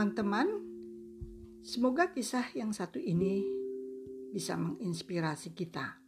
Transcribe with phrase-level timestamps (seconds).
[0.00, 0.48] Teman-teman,
[1.60, 3.44] semoga kisah yang satu ini
[4.32, 6.00] bisa menginspirasi kita.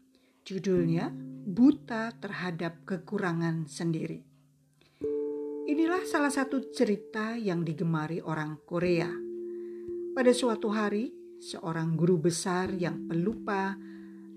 [0.48, 1.12] Judulnya
[1.44, 4.24] Buta Terhadap Kekurangan Sendiri.
[5.68, 9.12] Inilah salah satu cerita yang digemari orang Korea.
[10.16, 11.12] Pada suatu hari,
[11.44, 13.76] seorang guru besar yang pelupa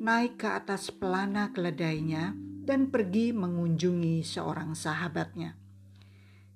[0.03, 5.64] naik ke atas pelana keledainya dan pergi mengunjungi seorang sahabatnya.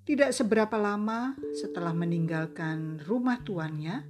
[0.10, 4.02] Tidak seberapa lama setelah meninggalkan rumah tuannya,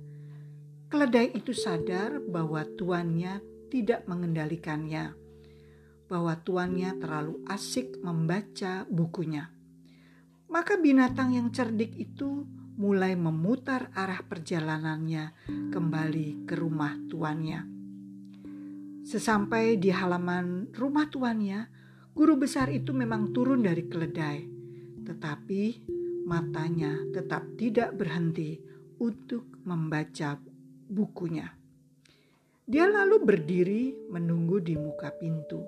[0.87, 5.11] keledai itu sadar bahwa tuannya tidak mengendalikannya,
[6.07, 9.51] bahwa tuannya terlalu asik membaca bukunya.
[10.47, 12.47] Maka binatang yang cerdik itu
[12.79, 15.35] mulai memutar arah perjalanannya
[15.67, 17.59] kembali ke rumah tuannya.
[19.03, 21.67] Sesampai di halaman rumah tuannya,
[22.15, 24.58] guru besar itu memang turun dari keledai
[25.09, 25.81] tetapi
[26.29, 28.61] matanya tetap tidak berhenti
[29.01, 30.37] untuk membaca
[30.85, 31.49] bukunya.
[32.69, 35.65] Dia lalu berdiri menunggu di muka pintu,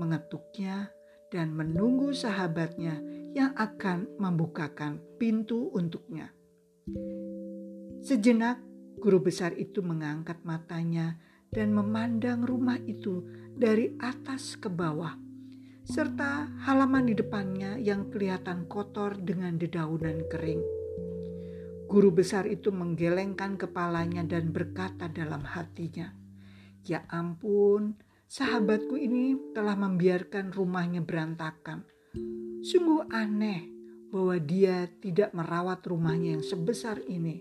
[0.00, 0.88] mengetuknya,
[1.28, 3.04] dan menunggu sahabatnya
[3.36, 6.32] yang akan membukakan pintu untuknya.
[8.00, 8.64] Sejenak,
[8.96, 11.20] guru besar itu mengangkat matanya
[11.52, 15.27] dan memandang rumah itu dari atas ke bawah
[15.88, 20.60] serta halaman di depannya yang kelihatan kotor dengan dedaunan kering.
[21.88, 26.12] Guru besar itu menggelengkan kepalanya dan berkata dalam hatinya,
[26.84, 27.96] "Ya ampun,
[28.28, 31.88] sahabatku ini telah membiarkan rumahnya berantakan.
[32.60, 33.64] Sungguh aneh
[34.12, 37.40] bahwa dia tidak merawat rumahnya yang sebesar ini.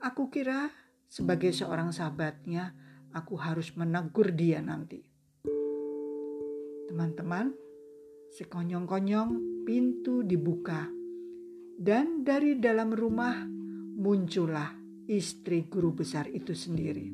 [0.00, 0.72] Aku kira
[1.04, 2.72] sebagai seorang sahabatnya,
[3.12, 5.15] aku harus menegur dia nanti."
[6.86, 7.50] Teman-teman,
[8.30, 10.86] sekonyong-konyong pintu dibuka
[11.76, 13.42] dan dari dalam rumah
[13.96, 14.72] muncullah
[15.10, 17.10] istri guru besar itu sendiri.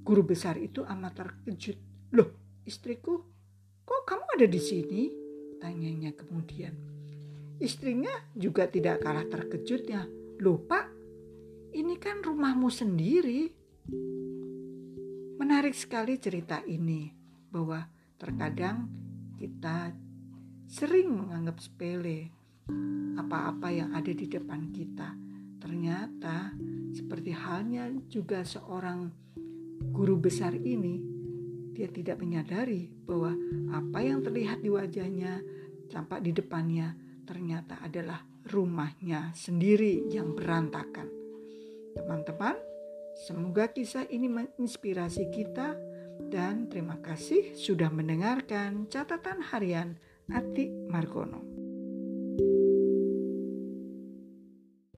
[0.00, 1.78] Guru besar itu amat terkejut.
[2.16, 3.16] Loh, istriku,
[3.84, 5.02] kok kamu ada di sini?
[5.60, 6.72] Tanyanya kemudian.
[7.60, 10.08] Istrinya juga tidak kalah terkejutnya.
[10.40, 10.88] Loh pak,
[11.76, 13.52] ini kan rumahmu sendiri.
[15.36, 17.12] Menarik sekali cerita ini
[17.52, 18.84] bahwa Terkadang
[19.40, 19.96] kita
[20.68, 22.28] sering menganggap sepele
[23.16, 25.16] apa-apa yang ada di depan kita.
[25.56, 26.52] Ternyata
[26.92, 29.08] seperti halnya juga seorang
[29.88, 31.00] guru besar ini,
[31.72, 33.32] dia tidak menyadari bahwa
[33.72, 35.40] apa yang terlihat di wajahnya,
[35.88, 36.92] tampak di depannya,
[37.24, 38.20] ternyata adalah
[38.52, 41.08] rumahnya sendiri yang berantakan.
[41.96, 42.56] Teman-teman,
[43.24, 45.72] semoga kisah ini menginspirasi kita
[46.30, 49.98] dan terima kasih sudah mendengarkan catatan harian
[50.30, 51.42] Ati Margono.